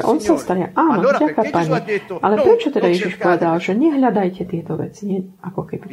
On 0.05 0.21
sa 0.21 0.37
stane, 0.37 0.77
áno, 0.77 1.09
ďaká 1.09 1.49
Pani. 1.49 1.73
Ale 2.21 2.35
prečo 2.37 2.69
teda 2.69 2.93
Ježiš 2.93 3.17
povedal, 3.17 3.57
že 3.65 3.73
nehľadajte 3.73 4.45
tieto 4.45 4.77
veci? 4.77 5.09
Nie, 5.09 5.25
ako 5.41 5.65
keby. 5.65 5.85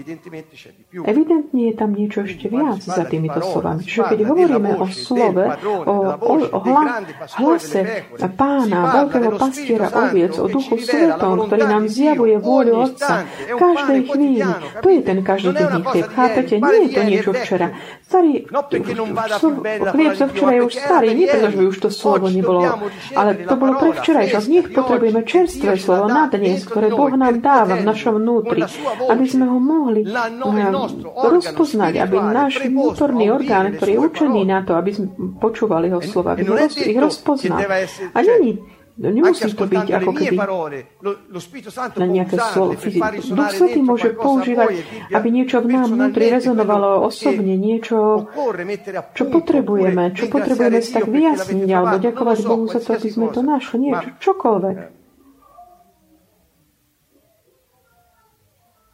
Evidentne 1.07 1.61
je 1.71 1.73
tam 1.79 1.95
niečo 1.95 2.27
ešte 2.27 2.51
viac 2.51 2.83
za 2.83 3.07
týmito 3.07 3.39
slovami. 3.39 3.79
Čiže 3.79 4.03
keď 4.11 4.19
hovoríme 4.27 4.71
o 4.75 4.85
slove, 4.91 5.45
o, 5.63 5.95
o, 6.19 6.33
o 6.51 6.59
hla, 6.67 6.83
hlase 7.39 8.03
pána, 8.35 8.79
veľkého 8.91 9.31
pastiera 9.39 9.87
oviec, 9.87 10.35
o 10.35 10.51
duchu 10.51 10.75
svetom, 10.83 11.44
ktorý 11.45 11.63
nám 11.69 11.83
zjavuje 11.87 12.35
vôľu 12.41 12.73
Otca 12.89 13.23
v 13.25 13.57
každej 13.57 13.99
chvíli. 14.09 14.49
To 14.81 14.87
je 14.89 15.01
ten 15.01 15.19
každodenný 15.21 15.81
chlieb. 15.85 16.07
Chápete? 16.11 16.53
Nie 16.57 16.77
je 16.85 16.89
to 16.91 17.01
niečo 17.05 17.31
včera. 17.33 17.67
Starý 18.05 18.45
chlieb 19.93 20.13
zo 20.13 20.25
včera 20.29 20.51
je 20.57 20.61
už 20.61 20.73
starý, 20.77 21.07
nie 21.17 21.25
preto, 21.25 21.47
že 21.49 21.57
by 21.57 21.65
už 21.65 21.77
to 21.81 21.89
slovo 21.89 22.29
nebolo, 22.29 22.61
ale 23.17 23.31
to 23.45 23.55
bolo 23.57 23.73
pre 23.81 23.97
včerajšok. 23.97 24.41
Z 24.45 24.49
nich 24.49 24.67
potrebujeme 24.69 25.21
čerstvé 25.25 25.73
slovo 25.81 26.05
na 26.05 26.29
dnes, 26.29 26.65
ktoré 26.65 26.93
Boh 26.93 27.13
nám 27.13 27.41
dáva 27.41 27.81
v 27.81 27.83
našom 27.85 28.21
vnútri, 28.21 28.61
aby 29.09 29.25
sme 29.25 29.49
ho 29.49 29.57
mohli 29.57 30.05
rozpoznať, 31.17 31.93
aby 32.01 32.15
náš 32.19 32.61
vnútorný 32.61 33.33
orgán, 33.33 33.73
ktorý 33.73 33.97
je 33.97 33.99
učený 34.01 34.41
na 34.45 34.61
to, 34.61 34.77
aby 34.77 34.91
sme 34.93 35.07
počúvali 35.41 35.89
jeho 35.89 36.01
slova, 36.05 36.37
aby 36.37 36.45
ich 36.71 36.99
rozpoznal. 36.99 37.61
A 38.13 38.17
není 38.21 38.61
No, 38.95 39.11
nemusí 39.11 39.51
to 39.51 39.67
byť 39.67 39.91
ako 39.91 40.11
keby 40.15 40.39
na 41.99 42.07
nejaké 42.07 42.39
slovo. 42.39 42.79
Duch 43.35 43.51
Svetý 43.51 43.83
môže 43.83 44.15
používať, 44.15 44.87
aby 45.11 45.27
niečo 45.35 45.59
v 45.59 45.67
nám 45.67 45.91
vnútri 45.91 46.31
rezonovalo 46.31 47.03
osobne, 47.03 47.59
niečo, 47.59 48.31
čo 49.11 49.23
potrebujeme, 49.27 50.15
čo 50.15 50.31
potrebujeme 50.31 50.79
si 50.79 50.95
tak 50.95 51.11
vyjasniť, 51.11 51.69
alebo 51.75 51.99
ďakovať 51.99 52.37
Bohu 52.47 52.65
za 52.71 52.79
to, 52.79 52.95
aby 52.95 53.09
sme 53.11 53.27
to 53.35 53.43
našli, 53.43 53.91
niečo, 53.91 54.09
čokoľvek. 54.31 54.77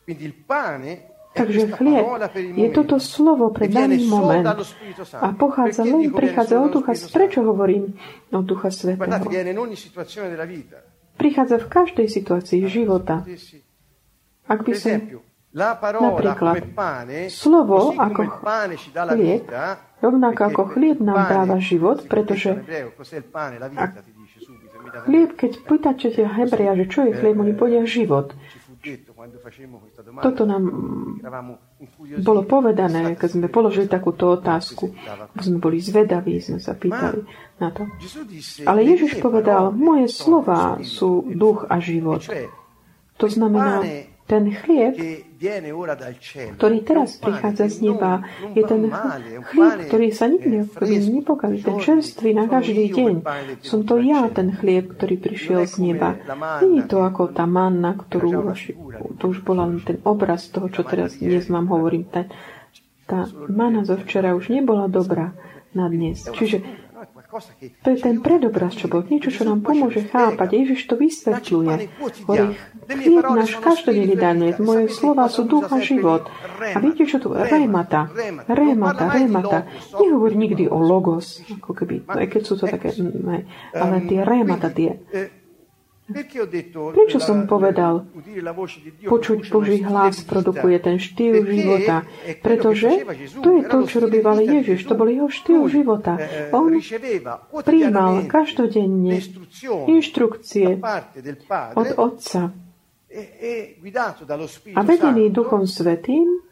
Quindi 0.01 0.25
il 0.25 0.33
pane 0.33 1.10
Takže 1.31 1.71
chlieb 1.79 2.03
je 2.59 2.67
toto 2.75 2.99
slovo 2.99 3.55
pre 3.55 3.71
daný 3.71 4.03
moment. 4.03 4.43
a 5.15 5.27
pochádza 5.31 5.87
len, 5.87 6.11
prichádza 6.11 6.59
od 6.59 6.75
Ducha, 6.75 6.91
prečo 7.07 7.39
hovorím 7.47 7.95
od 8.35 8.43
Ducha 8.43 8.67
Svetého? 8.67 9.23
Prichádza 11.15 11.57
v 11.63 11.67
každej 11.71 12.07
situácii 12.11 12.67
života. 12.67 13.23
Ak 14.51 14.59
by 14.67 14.73
som 14.75 15.23
napríklad 15.51 16.63
slovo 17.31 17.95
ako 17.95 18.21
chlieb, 19.11 19.47
rovnako 20.03 20.41
ako 20.51 20.61
chlieb 20.75 20.97
nám 20.99 21.31
dáva 21.31 21.57
život, 21.63 22.07
pretože 22.11 22.59
chlieb, 25.07 25.29
keď 25.35 25.51
pýtate 25.63 26.07
Hebreja, 26.11 26.75
že 26.75 26.85
čo 26.91 26.99
je 27.07 27.11
chlieb, 27.15 27.35
oni 27.39 27.53
povedia 27.55 27.83
život. 27.87 28.35
Toto 30.21 30.43
nám 30.49 30.63
bolo 32.25 32.41
povedané, 32.43 33.13
keď 33.15 33.29
sme 33.37 33.47
položili 33.47 33.85
takúto 33.85 34.33
otázku. 34.35 34.91
Sme 35.37 35.57
boli 35.61 35.77
zvedaví, 35.77 36.41
sme 36.41 36.57
sa 36.57 36.73
pýtali 36.73 37.21
na 37.61 37.69
to. 37.69 37.85
Ale 38.65 38.81
Ježiš 38.81 39.21
povedal, 39.21 39.69
moje 39.71 40.09
slova 40.09 40.81
sú 40.81 41.29
duch 41.31 41.69
a 41.69 41.77
život. 41.77 42.25
To 43.21 43.27
znamená, 43.29 43.85
ten 44.31 44.47
chlieb, 44.55 44.95
ktorý 46.55 46.77
teraz 46.87 47.19
prichádza 47.19 47.67
z 47.67 47.91
neba, 47.91 48.23
je 48.55 48.63
ten 48.63 48.87
chlieb, 49.51 49.91
ktorý 49.91 50.07
sa 50.15 50.31
nikdy 50.31 50.71
nepokazí. 51.19 51.59
Ten 51.59 51.77
čerstvý 51.83 52.31
na 52.31 52.47
každý 52.47 52.87
deň. 52.95 53.13
Som 53.59 53.83
to 53.83 53.99
ja, 53.99 54.31
ten 54.31 54.55
chlieb, 54.55 54.95
ktorý 54.95 55.19
prišiel 55.19 55.67
z 55.67 55.83
neba. 55.83 56.15
Je 56.63 56.87
to 56.87 57.03
ako 57.03 57.35
tá 57.35 57.43
manna, 57.43 57.91
ktorú 57.99 58.55
to 59.19 59.23
už 59.27 59.43
bola 59.43 59.67
len 59.67 59.83
ten 59.83 59.99
obraz 60.07 60.47
toho, 60.47 60.71
čo 60.71 60.87
teraz 60.87 61.19
dnes 61.19 61.51
vám 61.51 61.67
hovorím. 61.67 62.07
Tá, 62.07 62.31
tá 63.03 63.27
mana 63.51 63.83
zo 63.83 63.99
včera 63.99 64.31
už 64.31 64.47
nebola 64.47 64.87
dobrá 64.87 65.35
na 65.75 65.91
dnes. 65.91 66.23
Čiže 66.23 66.80
to 67.83 67.87
je 67.91 67.97
ten 67.97 68.19
predobraz, 68.19 68.75
čo 68.75 68.91
bol 68.91 69.07
niečo, 69.07 69.31
čo 69.31 69.47
nám 69.47 69.63
pomôže 69.63 70.03
chápať. 70.07 70.49
Ježiš 70.51 70.87
to 70.91 70.99
vysvetľuje. 70.99 71.73
Hovorí, 72.27 72.59
chlieb 72.87 73.25
náš 73.25 73.51
každodenný 73.57 74.15
dane, 74.19 74.47
moje 74.59 74.91
slova 74.91 75.31
sú 75.31 75.47
duch 75.47 75.71
a 75.71 75.79
život. 75.79 76.27
A 76.59 76.77
viete, 76.83 77.07
čo 77.07 77.23
tu? 77.23 77.31
Remata. 77.31 78.11
Remata, 78.51 79.05
remata. 79.15 79.59
Nehovorí 79.95 80.35
nikdy 80.35 80.67
o 80.67 80.77
logos, 80.83 81.39
ako 81.47 81.71
keby, 81.71 82.03
aj 82.05 82.27
keď 82.27 82.41
sú 82.43 82.53
to 82.59 82.65
také, 82.67 82.91
ne, 82.99 83.47
ale 83.71 83.95
tie 84.05 84.21
remata, 84.21 84.67
tie 84.69 84.99
Prečo 86.91 87.17
som 87.23 87.47
povedal, 87.47 88.05
počuť 89.07 89.39
Boží 89.47 89.79
hlas 89.81 90.21
produkuje 90.27 90.77
ten 90.79 90.97
štýl 90.99 91.43
života? 91.47 92.03
Pretože 92.43 93.07
to 93.41 93.49
je 93.57 93.61
to, 93.65 93.77
čo 93.87 93.97
robíval 94.03 94.37
Ježiš. 94.39 94.85
To 94.87 94.93
bol 94.99 95.07
jeho 95.09 95.29
štýl 95.31 95.67
života. 95.71 96.19
On 96.51 96.71
príjmal 97.63 98.27
každodenne 98.27 99.19
inštrukcie 99.87 100.79
od 101.75 101.89
Otca. 101.97 102.51
A 104.71 104.81
vedený 104.87 105.35
Duchom 105.35 105.67
Svetým 105.67 106.47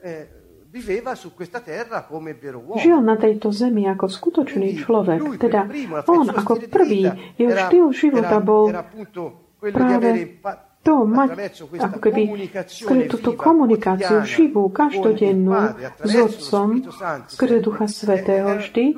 Žil 2.77 3.01
na 3.01 3.17
tejto 3.17 3.49
zemi 3.49 3.89
ako 3.89 4.05
skutočný 4.05 4.77
človek. 4.77 5.41
Teda 5.41 5.65
on 6.05 6.29
ako 6.29 6.69
prvý, 6.69 7.09
jeho 7.41 7.53
štýl 7.57 7.87
života 7.89 8.37
bol 8.37 8.69
práve 9.59 10.39
to 10.79 11.03
mať 11.03 11.59
ako 11.75 11.97
keby 11.99 12.49
túto 13.11 13.35
komunikáciu 13.35 14.23
živú, 14.23 14.71
každodennú 14.71 15.51
s 15.99 16.13
Otcom 16.15 16.87
skrze 17.27 17.59
Ducha 17.59 17.91
Svetého 17.91 18.63
vždy. 18.63 18.95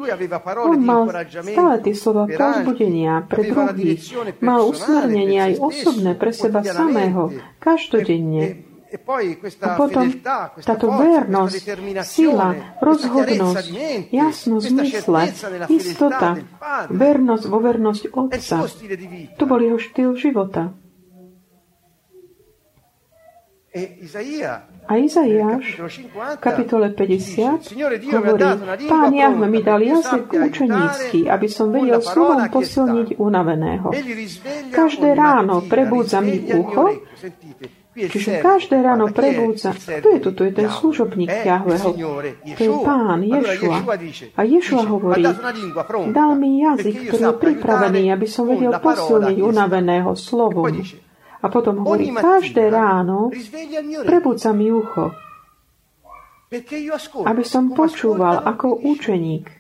On 0.62 0.78
mal 0.78 1.10
stále 1.42 1.76
tie 1.82 1.96
slova 1.98 2.30
povzbudenia 2.30 3.26
pre 3.26 3.50
druhých. 3.50 3.98
Mal 4.46 4.62
usmernenie 4.62 5.40
aj 5.42 5.54
osobné 5.58 6.14
pre 6.14 6.32
seba 6.32 6.62
samého, 6.62 7.34
každodenne. 7.58 8.71
A 8.92 9.70
potom 9.80 10.12
táto 10.60 10.88
vernosť, 10.92 11.64
sila, 12.04 12.76
rozhodnosť, 12.84 13.66
jasnosť 14.12 14.68
mysle, 14.76 15.24
istota, 15.72 16.44
vernosť 16.92 17.46
vo 17.48 17.60
vernosť 17.64 18.04
Otca. 18.12 18.68
To 19.40 19.44
bol 19.48 19.64
jeho 19.64 19.80
štýl 19.80 20.20
života. 20.20 20.76
A 24.84 25.00
Izaiáš 25.00 25.80
v 25.80 26.40
kapitole 26.44 26.92
50 26.92 27.72
hovorí, 28.12 28.48
Pán 28.92 29.16
Jahve 29.16 29.48
mi 29.48 29.64
dal 29.64 29.80
jazyk 29.80 30.28
učenícky, 30.28 31.32
aby 31.32 31.48
som 31.48 31.72
vedel 31.72 32.04
slovom 32.04 32.52
posilniť 32.52 33.16
unaveného. 33.16 33.88
Každé 34.76 35.16
ráno 35.16 35.64
prebúdza 35.72 36.20
mi 36.20 36.44
ucho, 36.52 37.00
Čiže 37.92 38.40
každé 38.40 38.80
ráno 38.80 39.12
prebúdza. 39.12 39.76
Kto 39.76 40.08
je 40.16 40.20
tu? 40.24 40.32
To 40.32 40.42
je 40.48 40.52
ten 40.56 40.72
služobník 40.72 41.28
Jahveho. 41.28 41.92
To 42.56 42.62
je 42.64 42.72
pán 42.88 43.20
Ješua. 43.20 43.78
A 44.40 44.42
Ješua 44.48 44.84
hovorí, 44.88 45.28
dal 46.16 46.40
mi 46.40 46.64
jazyk, 46.64 47.12
ktorý 47.12 47.24
je 47.28 47.36
pripravený, 47.36 48.04
aby 48.16 48.28
som 48.32 48.48
vedel 48.48 48.72
posilniť 48.80 49.38
unaveného 49.44 50.16
slovom. 50.16 50.72
A 51.42 51.46
potom 51.52 51.84
hovorí, 51.84 52.16
každé 52.16 52.72
ráno 52.72 53.34
prebúdza 54.08 54.56
mi 54.56 54.72
ucho, 54.72 55.12
aby 57.28 57.44
som 57.44 57.76
počúval 57.76 58.40
ako 58.48 58.88
učeník. 58.88 59.52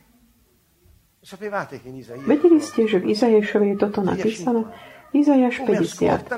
Vedeli 2.25 2.59
ste, 2.63 2.88
že 2.88 2.97
v 2.97 3.11
Izaješovi 3.11 3.75
je 3.75 3.77
toto 3.77 4.01
napísané? 4.01 4.65
Izajaš 5.12 5.68
50. 5.68 6.32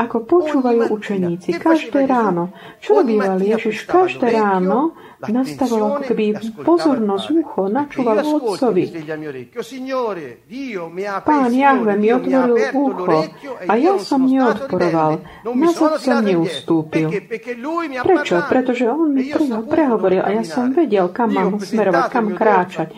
Ako 0.00 0.16
počúvajú 0.24 0.88
učeníci 0.88 1.52
každé 1.60 2.08
ráno. 2.08 2.56
Čo 2.80 3.04
robíval 3.04 3.36
Ježiš 3.36 3.84
každé 3.84 4.32
ráno? 4.32 4.96
Nastával 5.18 5.98
ako 5.98 6.02
keby 6.06 6.26
pozornosť 6.62 7.26
ucho, 7.42 7.66
načúval 7.66 8.22
otcovi. 8.22 8.86
Pán 11.26 11.50
Jahve 11.50 11.94
mi 11.98 12.08
otvoril 12.14 12.54
ucho 12.70 13.26
a 13.66 13.72
ja 13.74 13.98
som 13.98 14.30
neodporoval. 14.30 15.18
Nazad 15.58 15.98
som 15.98 16.22
neustúpil. 16.22 17.10
Prečo? 17.98 18.46
Pretože 18.46 18.86
on 18.86 19.18
mi 19.18 19.26
prehovoril 19.66 20.22
a 20.22 20.30
ja 20.38 20.46
som 20.46 20.70
vedel, 20.70 21.10
kam 21.10 21.34
mám 21.34 21.58
smerovať, 21.58 22.04
kam 22.14 22.26
kráčať. 22.38 22.88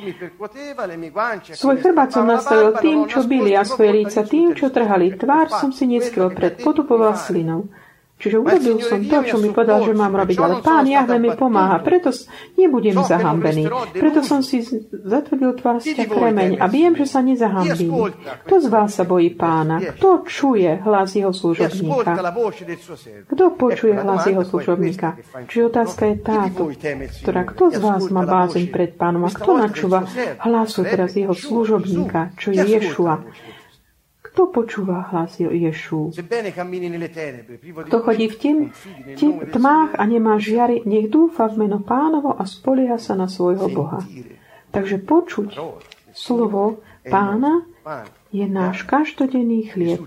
Svoj 1.56 1.76
chrbát 1.80 2.12
som 2.12 2.28
nastavil 2.28 2.76
tým, 2.84 3.08
čo 3.08 3.24
byli 3.24 3.56
a 3.56 3.64
svoje 3.64 4.04
líca 4.04 4.28
tým, 4.28 4.52
čo 4.52 4.68
trhali. 4.68 5.16
Tvár 5.16 5.48
som 5.56 5.72
si 5.72 5.88
neskryl 5.88 6.28
pred 6.36 6.60
potupoval 6.60 7.16
slinou. 7.16 7.72
Čiže 8.20 8.36
urobil 8.36 8.76
som 8.84 9.00
to, 9.00 9.18
čo 9.24 9.36
mi 9.40 9.48
povedal, 9.48 9.80
že 9.80 9.96
mám 9.96 10.12
robiť. 10.12 10.36
Ale 10.36 10.54
pán 10.60 10.84
Jahve 10.84 11.16
mi 11.16 11.32
pomáha, 11.32 11.80
preto 11.80 12.12
nebudem 12.60 13.00
zahambený. 13.00 13.64
Preto 13.96 14.20
som 14.20 14.44
si 14.44 14.60
zatvrdil 14.92 15.56
tvár 15.56 15.80
sťa 15.80 16.04
kremeň 16.04 16.60
a 16.60 16.68
viem, 16.68 16.92
že 16.92 17.08
sa 17.08 17.24
nezahambím. 17.24 18.12
Kto 18.44 18.54
z 18.60 18.66
vás 18.68 18.92
sa 18.92 19.08
bojí 19.08 19.32
pána? 19.32 19.80
Kto 19.96 20.28
čuje 20.28 20.84
hlas 20.84 21.16
jeho 21.16 21.32
služobníka? 21.32 22.12
Kto 23.24 23.44
počuje 23.56 23.96
hlas 23.96 24.28
jeho 24.28 24.44
služobníka? 24.44 25.16
Čiže 25.48 25.62
otázka 25.72 26.02
je 26.12 26.16
táto, 26.20 26.62
ktorá 27.24 27.42
kto 27.48 27.64
z 27.72 27.78
vás 27.80 28.04
má 28.12 28.28
bázeň 28.28 28.68
pred 28.68 29.00
pánom 29.00 29.24
a 29.24 29.32
kto 29.32 29.56
načúva 29.56 30.04
hlasu 30.44 30.84
teraz 30.84 31.16
jeho 31.16 31.32
služobníka, 31.32 32.36
čo 32.36 32.52
je 32.52 32.60
Ješua? 32.68 33.24
Kto 34.30 34.46
počúva 34.54 35.10
hlas 35.10 35.42
Ješu? 35.42 36.14
Kto 37.86 37.96
chodí 37.98 38.26
v 38.30 38.36
tým, 38.38 38.56
tým 39.18 39.34
tmách 39.50 39.98
a 39.98 40.02
nemá 40.06 40.38
žiary, 40.38 40.86
nech 40.86 41.10
dúfa 41.10 41.50
v 41.50 41.66
meno 41.66 41.82
pánovo 41.82 42.38
a 42.38 42.46
spolieha 42.46 42.94
sa 42.94 43.18
na 43.18 43.26
svojho 43.26 43.66
Boha. 43.74 43.98
Takže 44.70 45.02
počuť 45.02 45.58
slovo 46.14 46.78
pána 47.02 47.66
je 48.30 48.46
náš 48.46 48.86
každodenný 48.86 49.66
chlieb. 49.74 50.06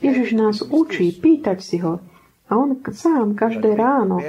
Ježiš 0.00 0.32
nás 0.32 0.64
učí 0.64 1.12
pýtať 1.12 1.60
si 1.60 1.84
ho. 1.84 2.00
A 2.44 2.60
on 2.60 2.76
sám 2.76 3.32
každé 3.32 3.72
ráno 3.72 4.20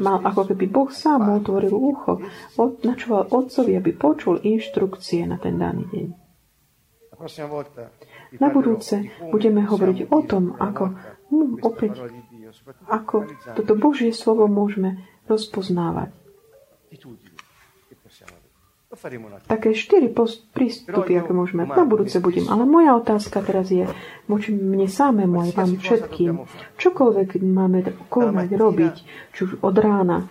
mal, 0.00 0.24
ako 0.24 0.52
keby 0.52 0.72
Boh 0.72 0.88
sám 0.88 1.36
otvoril 1.36 1.76
ucho, 1.76 2.24
načúval 2.80 3.28
otcovi, 3.28 3.76
aby 3.76 3.92
počul 3.92 4.40
inštrukcie 4.40 5.28
na 5.28 5.36
ten 5.36 5.60
daný 5.60 5.84
deň. 5.92 6.21
Na 8.40 8.48
budúce 8.50 8.94
budeme 9.30 9.62
hovoriť 9.62 9.98
o 10.10 10.20
tom, 10.26 10.56
ako 10.58 10.84
hm, 11.30 11.62
opäť, 11.62 11.92
ako 12.90 13.30
toto 13.54 13.72
Božie 13.78 14.10
slovo 14.10 14.50
môžeme 14.50 15.06
rozpoznávať. 15.30 16.10
Také 19.48 19.72
štyri 19.72 20.12
prístupy, 20.52 21.16
ako 21.16 21.32
môžeme. 21.32 21.64
Na 21.64 21.88
budúce 21.88 22.20
budem. 22.20 22.44
Ale 22.52 22.68
moja 22.68 22.92
otázka 23.00 23.40
teraz 23.40 23.72
je, 23.72 23.88
voči 24.28 24.52
mne 24.52 24.84
samému 24.84 25.48
aj 25.48 25.50
vám 25.56 25.72
všetkým, 25.80 26.44
čokoľvek 26.76 27.40
máme 27.40 27.88
konať, 28.12 28.48
robiť, 28.52 28.94
či 29.32 29.38
už 29.48 29.64
od 29.64 29.76
rána, 29.80 30.28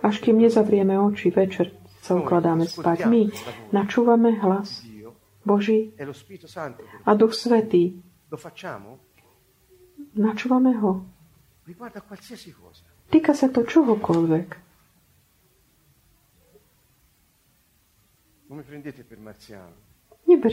až 0.00 0.16
kým 0.24 0.40
nezavrieme 0.40 0.96
oči, 0.96 1.28
večer 1.28 1.76
sa 2.00 2.16
ukladáme 2.16 2.64
spať. 2.64 3.04
My 3.04 3.28
načúvame 3.68 4.32
hlas 4.40 4.80
Boží 5.42 5.92
a 7.04 7.10
Duch 7.14 7.34
Svetý. 7.34 7.98
Načúvame 10.12 10.72
ho. 10.78 11.04
Týka 13.12 13.32
sa 13.36 13.46
to 13.52 13.60
čohokoľvek. 13.62 14.48
Neber, 20.22 20.52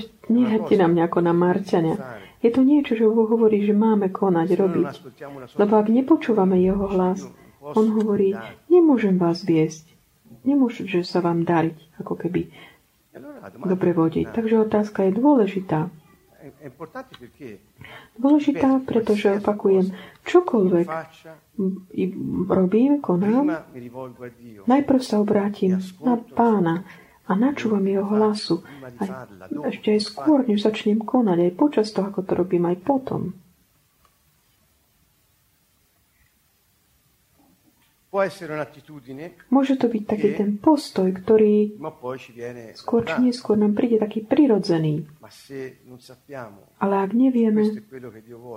na 0.76 0.88
mňa 0.88 1.04
ako 1.08 1.20
na 1.20 1.34
Marťania. 1.36 1.96
Je 2.40 2.50
to 2.52 2.64
niečo, 2.64 2.96
čo 2.96 3.12
Boh 3.12 3.28
hovorí, 3.28 3.64
že 3.64 3.76
máme 3.76 4.10
konať, 4.12 4.48
robiť. 4.56 4.88
Lebo 5.60 5.74
ak 5.76 5.88
nepočúvame 5.92 6.58
Jeho 6.60 6.88
hlas, 6.90 7.28
On 7.60 7.88
hovorí, 8.00 8.32
nemôžem 8.72 9.20
vás 9.20 9.44
viesť. 9.44 9.92
Nemôže 10.48 10.88
sa 11.04 11.20
vám 11.20 11.44
dariť, 11.44 12.00
ako 12.00 12.16
keby 12.16 12.48
dobre 13.66 13.92
vodiť. 13.94 14.26
Takže 14.30 14.56
otázka 14.66 15.10
je 15.10 15.12
dôležitá. 15.18 15.90
Dôležitá, 18.16 18.80
pretože 18.88 19.44
opakujem, 19.44 19.92
čokoľvek 20.24 20.88
robím, 22.48 23.04
konám, 23.04 23.68
najprv 24.64 25.02
sa 25.04 25.20
obrátim 25.20 25.84
na 26.00 26.16
pána 26.16 26.88
a 27.28 27.36
načúvam 27.36 27.84
jeho 27.84 28.08
hlasu. 28.08 28.64
A 29.04 29.28
ešte 29.68 30.00
aj 30.00 30.02
skôr, 30.02 30.48
než 30.48 30.64
začnem 30.64 31.04
konať, 31.04 31.38
aj 31.44 31.54
počas 31.60 31.92
toho, 31.92 32.08
ako 32.10 32.24
to 32.24 32.34
robím, 32.40 32.72
aj 32.72 32.78
potom. 32.82 33.36
Môže 39.54 39.74
to 39.78 39.86
byť 39.86 40.04
taký 40.10 40.30
ten 40.34 40.58
postoj, 40.58 41.14
ktorý 41.14 41.78
skôr 42.74 43.06
či 43.06 43.18
neskôr 43.22 43.54
nám 43.54 43.78
príde 43.78 44.02
taký 44.02 44.26
prirodzený. 44.26 45.06
Ale 46.82 46.96
ak 47.06 47.12
nevieme, 47.14 47.70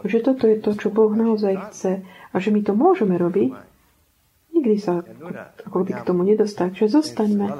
že 0.08 0.18
toto 0.24 0.48
je 0.48 0.56
to, 0.56 0.72
čo 0.72 0.88
Boh 0.88 1.12
naozaj 1.12 1.68
chce 1.68 2.00
a 2.32 2.36
že 2.40 2.48
my 2.48 2.64
to 2.64 2.72
môžeme 2.72 3.20
robiť, 3.20 3.52
nikdy 4.56 4.76
sa 4.80 5.04
ako 5.68 5.84
by 5.84 5.92
k 6.00 6.06
tomu 6.08 6.24
nedostať. 6.24 6.72
Že 6.72 7.04
zostaňme, 7.04 7.52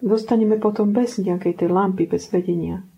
zostaneme 0.00 0.56
potom 0.56 0.96
bez 0.96 1.20
nejakej 1.20 1.60
tej 1.60 1.68
lampy, 1.68 2.08
bez 2.08 2.32
vedenia. 2.32 2.88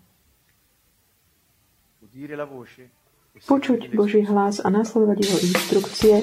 počuť 3.43 3.91
Boží 3.91 4.23
hlas 4.23 4.63
a 4.63 4.71
nasledovať 4.71 5.17
jeho 5.19 5.39
inštrukcie, 5.51 6.13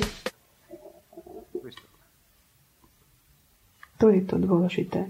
to 4.02 4.10
je 4.10 4.22
to 4.26 4.34
dôležité. 4.42 5.06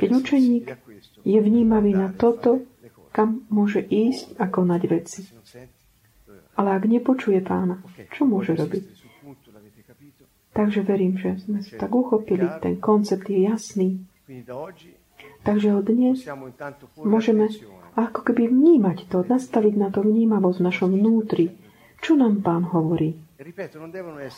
Keď 0.00 0.08
učeník 0.08 0.64
je 1.20 1.38
vnímavý 1.38 1.92
na 1.92 2.08
toto, 2.16 2.64
kam 3.12 3.44
môže 3.52 3.84
ísť 3.84 4.40
a 4.40 4.48
konať 4.48 4.82
veci. 4.88 5.20
Ale 6.56 6.68
ak 6.72 6.88
nepočuje 6.88 7.44
pána, 7.44 7.84
čo 8.16 8.24
môže 8.24 8.56
robiť? 8.56 9.04
Takže 10.52 10.80
verím, 10.84 11.16
že 11.16 11.40
sme 11.44 11.64
sa 11.64 11.76
tak 11.76 11.92
uchopili, 11.92 12.44
ten 12.60 12.80
koncept 12.80 13.24
je 13.28 13.40
jasný. 13.44 13.88
Takže 15.44 15.68
od 15.76 15.84
dnes 15.84 16.24
môžeme 17.00 17.48
ako 17.96 18.20
keby 18.32 18.48
vnímať 18.48 19.08
to, 19.12 19.24
nastaviť 19.28 19.74
na 19.76 19.88
to 19.92 20.04
vnímavosť 20.04 20.56
v 20.60 20.66
našom 20.68 20.90
vnútri. 20.92 21.52
Čo 22.00 22.16
nám 22.16 22.40
pán 22.40 22.68
hovorí? 22.68 23.16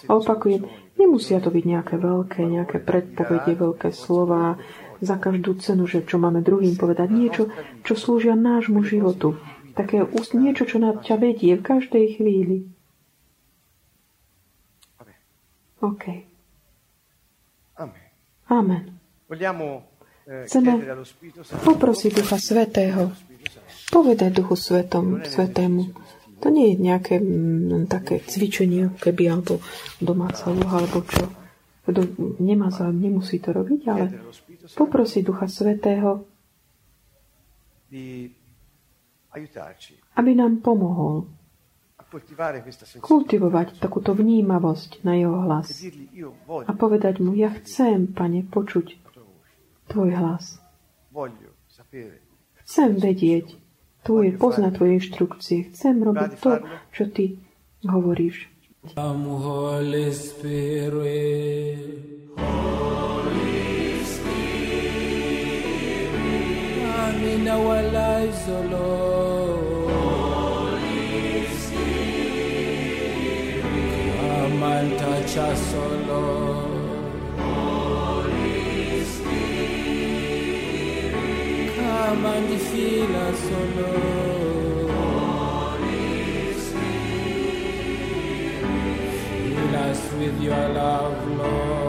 A 0.09 0.13
opakujem, 0.17 0.65
nemusia 0.97 1.39
to 1.45 1.53
byť 1.53 1.65
nejaké 1.65 1.95
veľké, 2.01 2.41
nejaké 2.41 2.79
predpovede, 2.81 3.53
veľké 3.53 3.89
slova, 3.93 4.57
za 5.05 5.21
každú 5.21 5.61
cenu, 5.61 5.85
že 5.85 6.07
čo 6.09 6.17
máme 6.17 6.41
druhým 6.41 6.81
povedať, 6.81 7.09
niečo, 7.13 7.53
čo 7.85 7.93
slúžia 7.95 8.33
nášmu 8.33 8.81
životu. 8.87 9.37
Také 9.75 10.07
niečo, 10.33 10.65
čo 10.65 10.79
na 10.81 10.97
ťa 10.97 11.19
vedie 11.19 11.59
v 11.59 11.63
každej 11.63 12.05
chvíli. 12.17 12.71
OK. 15.85 16.25
Amen. 18.49 18.85
Eh, 20.25 20.49
Chceme 20.49 20.81
poprosiť 21.65 22.11
Ducha 22.17 22.41
Svetého, 22.41 23.13
povedať 23.93 24.31
Duchu 24.41 24.57
Svetom, 24.57 25.21
Svetému. 25.21 25.93
To 26.45 26.53
nie 26.53 26.77
je 26.77 26.77
nejaké 26.77 27.25
m, 27.25 27.89
také 27.89 28.21
cvičenie, 28.21 28.93
keby, 29.01 29.33
alebo 29.33 29.65
domáca 29.97 30.53
úloha, 30.53 30.85
alebo 30.85 31.01
čo. 31.09 31.25
Kto 31.89 32.01
nemá 32.41 32.69
záujem, 32.69 33.01
nemusí 33.09 33.41
to 33.41 33.53
robiť, 33.53 33.81
ale 33.89 34.13
poprosiť 34.77 35.23
Ducha 35.25 35.49
Svetého, 35.49 36.25
aby 40.17 40.31
nám 40.33 40.65
pomohol 40.65 41.29
kultivovať 43.01 43.83
takúto 43.83 44.15
vnímavosť 44.15 45.03
na 45.03 45.19
jeho 45.19 45.39
hlas 45.45 45.69
a 46.65 46.73
povedať 46.73 47.19
mu, 47.21 47.35
ja 47.35 47.51
chcem, 47.61 48.07
pane, 48.09 48.47
počuť 48.47 48.97
tvoj 49.91 50.11
hlas. 50.15 50.63
Chcem 52.65 52.91
vedieť 52.97 53.64
tvoje, 54.05 54.37
poznať 54.37 54.77
tvoje 54.77 54.93
inštrukcie. 55.01 55.73
Chcem 55.73 56.05
robiť 56.05 56.31
to, 56.39 56.61
čo 56.93 57.09
ty 57.09 57.41
hovoríš. 57.89 58.53
Holy 58.95 60.13
Spirit. 60.13 61.81
Holy 62.37 64.05
Spirit. 64.05 64.95
Come 66.85 67.25
in 67.25 67.49
our 67.49 67.81
lives, 67.89 68.45
O 68.45 68.53
oh 68.53 68.61
Lord. 68.69 69.65
Holy 70.85 71.49
Spirit. 71.57 72.85
Come 74.21 74.63
and 74.63 74.99
touch 75.01 75.37
us, 75.41 75.65
O 75.75 75.81
oh 75.81 75.97
Lord. 76.05 76.44
Spirit. 82.05 82.17
Come 82.17 82.27
and 82.27 82.61
fill 82.61 83.17
us, 83.17 83.43
O 83.45 83.55
oh 83.55 83.81
Lord. 83.81 84.45
with 90.19 90.41
your 90.41 90.69
love, 90.69 91.29
Lord. 91.29 91.84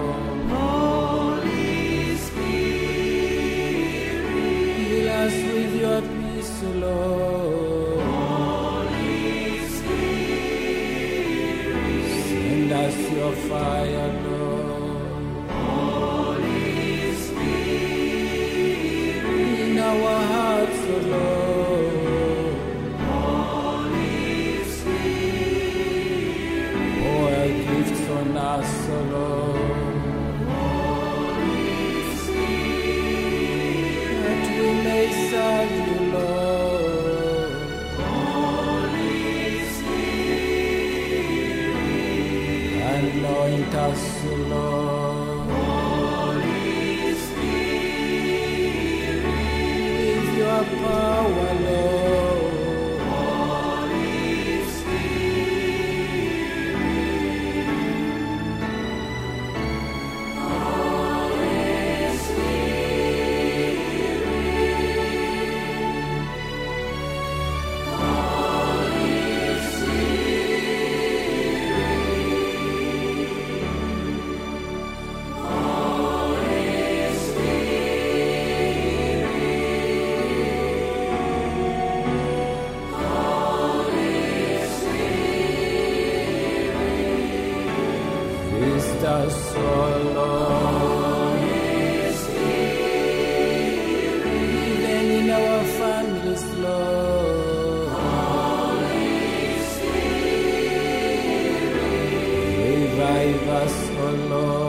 Us, 104.05 104.13
O 104.13 104.27
Lord. 104.27 104.64